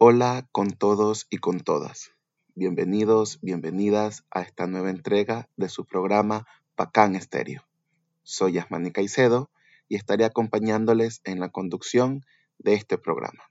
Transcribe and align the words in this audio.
Hola 0.00 0.46
con 0.52 0.70
todos 0.70 1.26
y 1.28 1.38
con 1.38 1.58
todas. 1.58 2.12
Bienvenidos, 2.54 3.40
bienvenidas 3.42 4.24
a 4.30 4.42
esta 4.42 4.68
nueva 4.68 4.90
entrega 4.90 5.48
de 5.56 5.68
su 5.68 5.86
programa 5.86 6.46
Pacán 6.76 7.16
Estéreo. 7.16 7.66
Soy 8.22 8.52
Yasmani 8.52 8.92
Caicedo 8.92 9.50
y 9.88 9.96
estaré 9.96 10.24
acompañándoles 10.24 11.20
en 11.24 11.40
la 11.40 11.48
conducción 11.48 12.24
de 12.58 12.74
este 12.74 12.96
programa. 12.96 13.42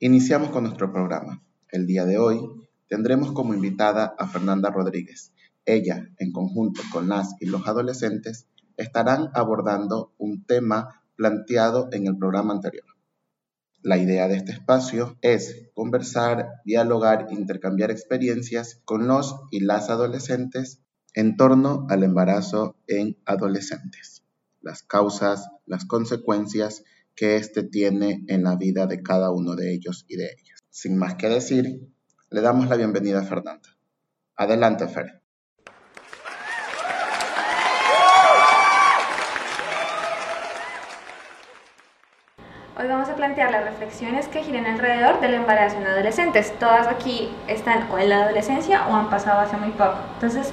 Iniciamos 0.00 0.50
con 0.50 0.64
nuestro 0.64 0.92
programa. 0.92 1.40
El 1.68 1.86
día 1.86 2.04
de 2.04 2.18
hoy 2.18 2.69
tendremos 2.90 3.32
como 3.32 3.54
invitada 3.54 4.14
a 4.18 4.26
Fernanda 4.26 4.68
Rodríguez. 4.68 5.32
Ella, 5.64 6.08
en 6.18 6.32
conjunto 6.32 6.82
con 6.92 7.08
las 7.08 7.36
y 7.40 7.46
los 7.46 7.66
adolescentes, 7.66 8.48
estarán 8.76 9.30
abordando 9.32 10.12
un 10.18 10.44
tema 10.44 11.02
planteado 11.14 11.88
en 11.92 12.08
el 12.08 12.18
programa 12.18 12.52
anterior. 12.52 12.84
La 13.82 13.96
idea 13.96 14.26
de 14.26 14.36
este 14.36 14.52
espacio 14.52 15.16
es 15.22 15.70
conversar, 15.72 16.48
dialogar, 16.64 17.28
intercambiar 17.30 17.90
experiencias 17.90 18.82
con 18.84 19.06
los 19.06 19.36
y 19.50 19.60
las 19.60 19.88
adolescentes 19.88 20.82
en 21.14 21.36
torno 21.36 21.86
al 21.88 22.02
embarazo 22.02 22.76
en 22.88 23.16
adolescentes, 23.24 24.24
las 24.60 24.82
causas, 24.82 25.48
las 25.64 25.84
consecuencias 25.84 26.84
que 27.14 27.36
éste 27.36 27.62
tiene 27.62 28.24
en 28.26 28.42
la 28.42 28.56
vida 28.56 28.86
de 28.86 29.02
cada 29.02 29.30
uno 29.30 29.54
de 29.54 29.72
ellos 29.72 30.04
y 30.08 30.16
de 30.16 30.24
ellas. 30.24 30.60
Sin 30.70 30.96
más 30.96 31.14
que 31.14 31.28
decir, 31.28 31.89
le 32.30 32.40
damos 32.42 32.68
la 32.68 32.76
bienvenida 32.76 33.20
a 33.20 33.22
Fernanda. 33.22 33.68
Adelante, 34.36 34.86
Fer. 34.86 35.20
Hoy 42.78 42.86
vamos 42.86 43.08
a 43.08 43.16
plantear 43.16 43.50
las 43.50 43.64
reflexiones 43.64 44.28
que 44.28 44.44
giran 44.44 44.64
alrededor 44.64 45.20
del 45.20 45.34
embarazo 45.34 45.76
en 45.78 45.86
adolescentes. 45.88 46.56
Todas 46.60 46.86
aquí 46.86 47.30
están 47.48 47.90
o 47.90 47.98
en 47.98 48.08
la 48.08 48.22
adolescencia 48.22 48.86
o 48.86 48.94
han 48.94 49.10
pasado 49.10 49.40
hace 49.40 49.56
muy 49.56 49.70
poco. 49.70 49.96
Entonces, 50.14 50.52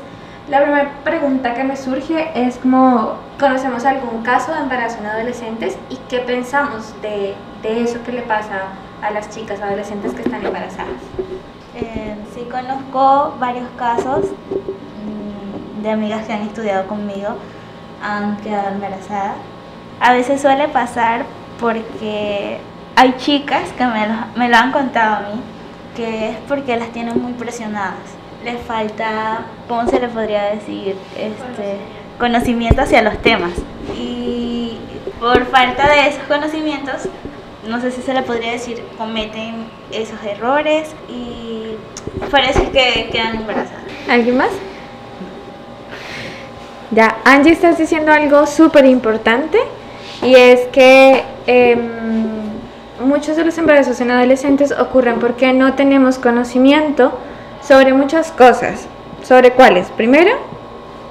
la 0.50 0.64
primera 0.64 0.92
pregunta 1.04 1.54
que 1.54 1.64
me 1.64 1.78
surge 1.78 2.32
es 2.34 2.58
como, 2.58 3.20
¿conocemos 3.40 3.86
algún 3.86 4.24
caso 4.24 4.52
de 4.52 4.62
embarazo 4.62 4.98
en 4.98 5.06
adolescentes 5.06 5.78
y 5.90 5.98
qué 6.10 6.20
pensamos 6.22 7.00
de, 7.04 7.36
de 7.62 7.84
eso 7.84 8.04
que 8.04 8.14
le 8.14 8.24
pasa 8.24 8.64
a 9.04 9.12
las 9.12 9.30
chicas 9.30 9.62
adolescentes 9.62 10.14
que 10.14 10.24
están 10.24 10.44
embarazadas? 10.44 11.02
Eh, 11.80 12.16
sí, 12.34 12.48
conozco 12.52 13.36
varios 13.40 13.70
casos 13.78 14.26
mm, 14.26 15.84
de 15.84 15.92
amigas 15.92 16.26
que 16.26 16.34
han 16.34 16.42
estudiado 16.42 16.88
conmigo, 16.88 17.30
han 18.02 18.38
quedado 18.38 18.70
embarazadas. 18.70 19.36
A 20.00 20.14
veces 20.14 20.42
suele 20.42 20.68
pasar 20.68 21.26
porque 21.60 22.60
hay 22.96 23.16
chicas 23.18 23.70
que 23.78 23.86
me 23.86 24.50
lo, 24.50 24.58
han 24.58 24.72
contado 24.72 25.18
a 25.18 25.30
mí, 25.30 25.42
que 25.96 26.30
es 26.30 26.38
porque 26.48 26.78
las 26.78 26.90
tienen 26.90 27.22
muy 27.22 27.34
presionadas 27.34 28.18
le 28.44 28.58
falta, 28.58 29.46
¿cómo 29.68 29.90
se 29.90 30.00
le 30.00 30.08
podría 30.08 30.44
decir? 30.46 30.96
Este, 31.18 31.78
conocimiento 32.18 32.82
hacia 32.82 33.02
los 33.02 33.18
temas. 33.22 33.52
Y 33.98 34.78
por 35.20 35.46
falta 35.48 35.90
de 35.90 36.08
esos 36.08 36.24
conocimientos, 36.24 37.10
no 37.68 37.82
sé 37.82 37.92
si 37.92 38.02
se 38.02 38.14
le 38.14 38.22
podría 38.24 38.52
decir, 38.52 38.82
cometen 38.98 39.66
esos 39.92 40.22
errores 40.24 40.90
y 41.10 41.76
parece 42.32 42.70
que 42.70 43.10
quedan 43.12 43.38
embarazadas. 43.38 43.84
¿Alguien 44.10 44.38
más? 44.38 44.50
Ya, 46.92 47.18
Angie, 47.26 47.52
estás 47.52 47.78
diciendo 47.78 48.12
algo 48.12 48.48
súper 48.48 48.86
importante 48.86 49.60
y 50.24 50.36
es 50.36 50.62
que 50.68 51.24
em, 51.46 51.88
muchos 53.02 53.36
de 53.36 53.44
los 53.44 53.58
embarazos 53.58 54.00
en 54.00 54.12
adolescentes 54.12 54.72
ocurren 54.72 55.20
porque 55.20 55.52
no 55.52 55.74
tenemos 55.74 56.18
conocimiento 56.18 57.18
sobre 57.62 57.94
muchas 57.94 58.32
cosas. 58.32 58.88
¿Sobre 59.24 59.52
cuáles? 59.52 59.88
Primero, 59.90 60.32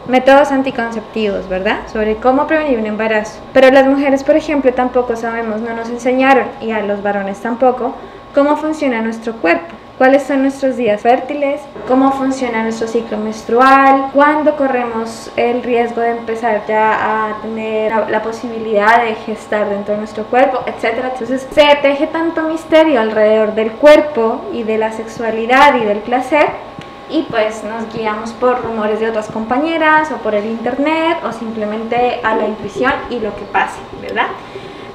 métodos 0.08 0.52
anticonceptivos, 0.52 1.48
¿verdad? 1.48 1.80
Sobre 1.92 2.16
cómo 2.16 2.46
prevenir 2.46 2.78
un 2.78 2.86
embarazo. 2.86 3.40
Pero 3.52 3.70
las 3.70 3.86
mujeres, 3.86 4.24
por 4.24 4.36
ejemplo, 4.36 4.72
tampoco 4.72 5.16
sabemos, 5.16 5.60
no 5.60 5.74
nos 5.74 5.88
enseñaron, 5.88 6.46
y 6.60 6.70
a 6.70 6.82
los 6.82 7.02
varones 7.02 7.40
tampoco, 7.40 7.94
cómo 8.34 8.56
funciona 8.56 9.00
nuestro 9.02 9.34
cuerpo 9.34 9.74
cuáles 9.98 10.24
son 10.24 10.42
nuestros 10.42 10.76
días 10.76 11.00
fértiles, 11.00 11.60
cómo 11.88 12.12
funciona 12.12 12.62
nuestro 12.62 12.86
ciclo 12.86 13.16
menstrual, 13.16 14.10
cuándo 14.12 14.56
corremos 14.56 15.30
el 15.36 15.62
riesgo 15.62 16.00
de 16.00 16.10
empezar 16.10 16.62
ya 16.66 17.28
a 17.30 17.42
tener 17.42 17.92
la 18.10 18.22
posibilidad 18.22 19.02
de 19.02 19.14
gestar 19.14 19.68
dentro 19.68 19.94
de 19.94 20.00
nuestro 20.00 20.24
cuerpo, 20.24 20.60
etc. 20.66 20.98
Entonces 21.12 21.46
se 21.50 21.78
teje 21.82 22.06
tanto 22.08 22.42
misterio 22.42 23.00
alrededor 23.00 23.54
del 23.54 23.72
cuerpo 23.72 24.42
y 24.52 24.62
de 24.64 24.78
la 24.78 24.92
sexualidad 24.92 25.76
y 25.80 25.84
del 25.84 25.98
placer 25.98 26.65
y 27.08 27.22
pues 27.22 27.62
nos 27.64 27.92
guiamos 27.92 28.32
por 28.32 28.62
rumores 28.62 29.00
de 29.00 29.08
otras 29.08 29.28
compañeras 29.28 30.10
o 30.12 30.16
por 30.16 30.34
el 30.34 30.46
internet 30.46 31.18
o 31.24 31.32
simplemente 31.32 32.20
a 32.22 32.36
la 32.36 32.46
intuición 32.46 32.92
y 33.10 33.20
lo 33.20 33.34
que 33.36 33.42
pase, 33.42 33.78
¿verdad? 34.00 34.28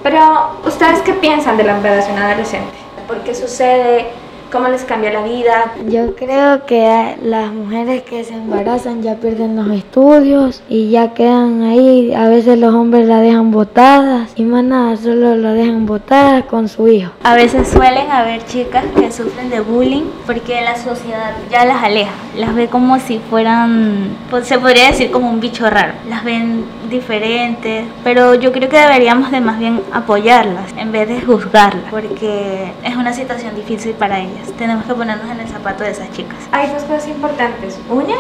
Pero 0.03 0.59
ustedes 0.65 1.01
qué 1.01 1.13
piensan 1.13 1.57
de 1.57 1.63
la 1.63 1.77
embarazo 1.77 2.11
adolescente? 2.11 2.77
¿Por 3.07 3.19
qué 3.19 3.35
sucede? 3.35 4.11
Cómo 4.51 4.67
les 4.67 4.83
cambia 4.83 5.11
la 5.11 5.23
vida. 5.23 5.73
Yo 5.87 6.15
creo 6.15 6.65
que 6.65 7.15
las 7.23 7.51
mujeres 7.51 8.03
que 8.03 8.23
se 8.23 8.33
embarazan 8.33 9.01
ya 9.01 9.15
pierden 9.15 9.55
los 9.55 9.69
estudios 9.69 10.61
y 10.69 10.89
ya 10.89 11.13
quedan 11.13 11.63
ahí. 11.63 12.13
A 12.13 12.27
veces 12.27 12.59
los 12.59 12.73
hombres 12.73 13.07
la 13.07 13.19
dejan 13.21 13.51
botadas 13.51 14.31
y 14.35 14.43
más 14.43 14.63
nada, 14.63 14.97
solo 14.97 15.35
la 15.35 15.53
dejan 15.53 15.85
botada 15.85 16.43
con 16.43 16.67
su 16.67 16.87
hijo. 16.87 17.11
A 17.23 17.35
veces 17.35 17.69
suelen 17.69 18.11
haber 18.11 18.45
chicas 18.45 18.83
que 18.95 19.11
sufren 19.11 19.49
de 19.49 19.61
bullying 19.61 20.03
porque 20.25 20.61
la 20.61 20.75
sociedad 20.75 21.33
ya 21.49 21.65
las 21.65 21.81
aleja, 21.83 22.11
las 22.37 22.53
ve 22.53 22.67
como 22.67 22.99
si 22.99 23.19
fueran, 23.19 24.17
pues, 24.29 24.47
se 24.47 24.59
podría 24.59 24.87
decir 24.87 25.11
como 25.11 25.29
un 25.29 25.39
bicho 25.39 25.69
raro. 25.69 25.93
Las 26.09 26.23
ven 26.23 26.65
diferentes, 26.91 27.87
pero 28.03 28.35
yo 28.35 28.51
creo 28.51 28.69
que 28.69 28.77
deberíamos 28.77 29.31
de 29.31 29.41
más 29.41 29.57
bien 29.57 29.81
apoyarlas 29.91 30.71
en 30.77 30.91
vez 30.91 31.07
de 31.07 31.21
juzgarlas 31.21 31.89
porque 31.89 32.71
es 32.83 32.95
una 32.95 33.13
situación 33.13 33.55
difícil 33.55 33.93
para 33.93 34.19
ellas 34.19 34.51
tenemos 34.57 34.85
que 34.85 34.93
ponernos 34.93 35.29
en 35.29 35.39
el 35.39 35.47
zapato 35.47 35.83
de 35.83 35.91
esas 35.91 36.11
chicas. 36.11 36.37
Hay 36.51 36.69
dos 36.69 36.83
cosas 36.83 37.07
importantes. 37.07 37.79
Una, 37.89 38.15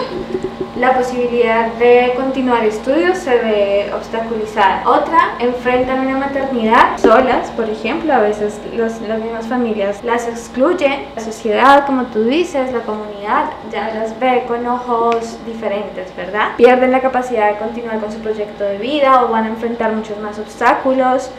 la 0.81 0.97
posibilidad 0.97 1.67
de 1.73 2.11
continuar 2.15 2.65
estudios 2.65 3.19
se 3.19 3.37
ve 3.37 3.91
obstaculizada. 3.93 4.81
Otra, 4.87 5.35
enfrentan 5.37 5.99
una 6.07 6.17
maternidad 6.17 6.97
solas, 6.97 7.51
por 7.51 7.69
ejemplo, 7.69 8.11
a 8.11 8.17
veces 8.21 8.59
los, 8.75 8.99
las 9.01 9.19
mismas 9.19 9.45
familias 9.45 10.03
las 10.03 10.27
excluyen. 10.27 11.05
La 11.15 11.21
sociedad, 11.21 11.85
como 11.85 12.05
tú 12.05 12.23
dices, 12.23 12.73
la 12.73 12.79
comunidad 12.79 13.51
ya 13.71 13.93
las 13.93 14.19
ve 14.19 14.43
con 14.47 14.65
ojos 14.65 15.37
diferentes, 15.45 16.15
¿verdad? 16.15 16.55
Pierden 16.57 16.91
la 16.91 16.99
capacidad 16.99 17.51
de 17.51 17.59
continuar 17.59 17.99
con 17.99 18.11
su 18.11 18.17
proyecto 18.17 18.63
de 18.63 18.79
vida 18.79 19.23
o 19.23 19.27
van 19.27 19.43
a 19.43 19.49
enfrentar 19.49 19.93
muchos 19.93 20.17
más 20.17 20.39
obstáculos. 20.39 21.29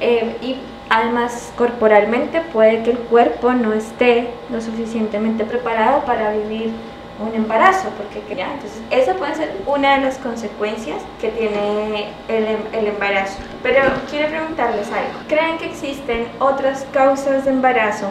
Eh, 0.00 0.36
y 0.40 0.56
Además, 0.94 1.50
corporalmente 1.56 2.42
puede 2.52 2.82
que 2.82 2.90
el 2.90 2.98
cuerpo 2.98 3.52
no 3.52 3.72
esté 3.72 4.28
lo 4.50 4.60
suficientemente 4.60 5.42
preparado 5.44 6.04
para 6.04 6.32
vivir 6.32 6.74
un 7.20 7.34
embarazo, 7.34 7.88
porque 7.96 8.34
ya, 8.34 8.52
entonces 8.54 8.80
esa 8.90 9.14
puede 9.14 9.34
ser 9.34 9.56
una 9.66 9.96
de 9.96 10.04
las 10.06 10.18
consecuencias 10.18 10.98
que 11.20 11.28
tiene 11.28 12.08
el, 12.28 12.46
em, 12.46 12.60
el, 12.72 12.86
embarazo. 12.86 13.38
Pero 13.62 13.82
quiero 14.10 14.28
preguntarles 14.28 14.88
algo. 14.88 15.20
¿Creen 15.28 15.58
que 15.58 15.66
existen 15.66 16.28
otras 16.40 16.86
causas 16.92 17.44
de 17.44 17.50
embarazo 17.50 18.08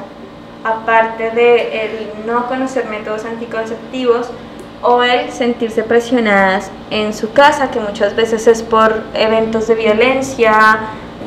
aparte 0.64 1.32
de 1.32 1.86
el 1.86 2.26
no 2.26 2.48
conocer 2.48 2.86
métodos 2.86 3.26
anticonceptivos 3.26 4.30
o 4.84 5.04
el 5.04 5.32
sentirse 5.32 5.84
presionadas 5.84 6.72
en 6.90 7.14
su 7.14 7.34
casa, 7.34 7.70
que 7.72 7.80
muchas 7.80 8.16
veces 8.16 8.48
es 8.48 8.64
por 8.64 9.04
eventos 9.14 9.68
de 9.68 9.76
violencia, 9.76 10.80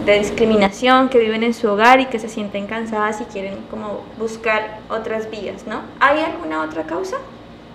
de 0.05 0.19
discriminación 0.19 1.09
que 1.09 1.19
viven 1.19 1.43
en 1.43 1.55
su 1.55 1.69
hogar 1.69 2.00
y 2.00 2.06
que 2.06 2.19
se 2.19 2.29
sienten 2.29 2.67
cansadas 2.67 3.20
y 3.20 3.25
quieren 3.25 3.59
como 3.70 4.00
buscar 4.19 4.79
otras 4.91 5.31
vías, 5.31 5.67
¿no? 5.67 5.82
¿Hay 6.00 6.20
alguna 6.20 6.62
otra 6.62 6.82
causa? 6.82 7.17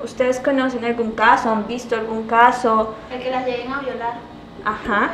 ¿Ustedes 0.03 0.39
conocen 0.39 0.85
algún 0.85 1.11
caso? 1.11 1.49
¿Han 1.49 1.67
visto 1.67 1.95
algún 1.95 2.27
caso? 2.27 2.95
El 3.11 3.21
que 3.21 3.31
las 3.31 3.45
lleguen 3.45 3.71
a 3.71 3.79
violar. 3.79 4.13
Ajá. 4.65 5.11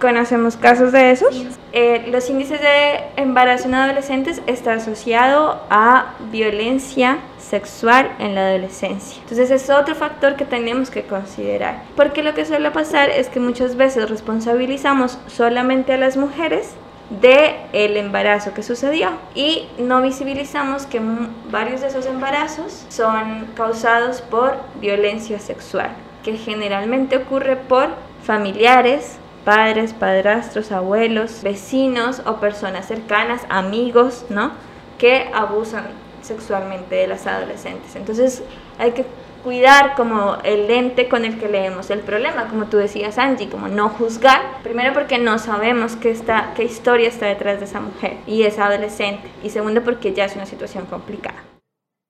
¿Conocemos 0.00 0.56
casos 0.56 0.92
de 0.92 1.10
esos? 1.10 1.46
Eh, 1.72 2.06
los 2.10 2.28
índices 2.30 2.60
de 2.60 3.00
embarazo 3.16 3.68
en 3.68 3.74
adolescentes 3.74 4.40
está 4.46 4.74
asociado 4.74 5.60
a 5.68 6.14
violencia 6.32 7.18
sexual 7.38 8.10
en 8.18 8.34
la 8.34 8.48
adolescencia. 8.48 9.20
Entonces 9.22 9.50
es 9.50 9.68
otro 9.68 9.94
factor 9.94 10.36
que 10.36 10.44
tenemos 10.44 10.90
que 10.90 11.04
considerar. 11.04 11.82
Porque 11.96 12.22
lo 12.22 12.34
que 12.34 12.44
suele 12.44 12.70
pasar 12.70 13.10
es 13.10 13.28
que 13.28 13.40
muchas 13.40 13.76
veces 13.76 14.08
responsabilizamos 14.08 15.18
solamente 15.26 15.92
a 15.92 15.98
las 15.98 16.16
mujeres 16.16 16.74
de 17.10 17.56
el 17.72 17.96
embarazo 17.96 18.54
que 18.54 18.62
sucedió 18.62 19.10
y 19.34 19.66
no 19.78 20.00
visibilizamos 20.00 20.86
que 20.86 21.00
varios 21.50 21.80
de 21.80 21.88
esos 21.88 22.06
embarazos 22.06 22.86
son 22.88 23.48
causados 23.56 24.20
por 24.22 24.56
violencia 24.80 25.40
sexual, 25.40 25.90
que 26.22 26.36
generalmente 26.36 27.16
ocurre 27.16 27.56
por 27.56 27.88
familiares, 28.22 29.18
padres, 29.44 29.92
padrastros, 29.92 30.70
abuelos, 30.70 31.42
vecinos 31.42 32.22
o 32.26 32.36
personas 32.36 32.86
cercanas, 32.86 33.42
amigos, 33.48 34.26
¿no? 34.28 34.52
Que 34.98 35.30
abusan 35.34 35.86
sexualmente 36.22 36.94
de 36.94 37.06
las 37.08 37.26
adolescentes. 37.26 37.96
Entonces 37.96 38.42
hay 38.78 38.92
que 38.92 39.04
cuidar 39.42 39.94
como 39.96 40.36
el 40.44 40.66
lente 40.66 41.08
con 41.08 41.24
el 41.24 41.38
que 41.38 41.48
leemos 41.48 41.90
el 41.90 42.00
problema, 42.00 42.48
como 42.48 42.66
tú 42.66 42.76
decías 42.76 43.18
Angie, 43.18 43.48
como 43.48 43.68
no 43.68 43.88
juzgar, 43.88 44.62
primero 44.62 44.92
porque 44.92 45.18
no 45.18 45.38
sabemos 45.38 45.96
qué, 45.96 46.10
está, 46.10 46.52
qué 46.54 46.64
historia 46.64 47.08
está 47.08 47.26
detrás 47.26 47.58
de 47.58 47.64
esa 47.64 47.80
mujer 47.80 48.18
y 48.26 48.42
esa 48.42 48.66
adolescente, 48.66 49.30
y 49.42 49.50
segundo 49.50 49.82
porque 49.82 50.12
ya 50.14 50.26
es 50.26 50.36
una 50.36 50.46
situación 50.46 50.86
complicada. 50.86 51.44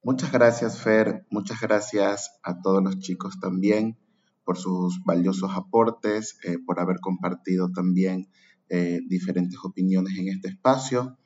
Muchas 0.03 0.33
gracias 0.33 0.81
Fer, 0.81 1.27
muchas 1.31 1.61
gracias 1.61 2.39
a 2.43 2.61
todos 2.61 2.83
los 2.83 2.99
chicos 2.99 3.39
también 3.39 3.99
por 4.45 4.57
sus 4.57 5.05
valiosos 5.05 5.51
aportes, 5.55 6.39
eh, 6.45 6.57
por 6.67 6.81
haber 6.81 7.01
compartido 7.01 7.71
también 7.71 8.29
eh, 8.69 9.01
diferentes 9.09 9.59
opiniones 9.63 10.19
en 10.19 10.29
este 10.29 10.49
espacio. 10.49 11.19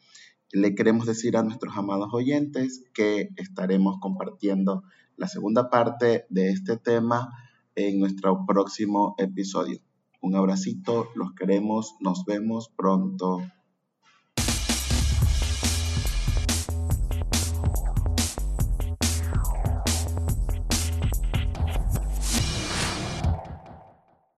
Le 0.50 0.74
queremos 0.74 1.06
decir 1.06 1.36
a 1.36 1.42
nuestros 1.42 1.76
amados 1.76 2.08
oyentes 2.12 2.84
que 2.92 3.30
estaremos 3.36 3.96
compartiendo 4.00 4.82
la 5.16 5.28
segunda 5.28 5.70
parte 5.70 6.26
de 6.28 6.50
este 6.50 6.76
tema 6.76 7.30
en 7.74 7.98
nuestro 7.98 8.44
próximo 8.46 9.14
episodio. 9.18 9.80
Un 10.20 10.36
abracito, 10.36 11.08
los 11.14 11.34
queremos, 11.34 11.96
nos 12.00 12.24
vemos 12.24 12.70
pronto. 12.76 13.42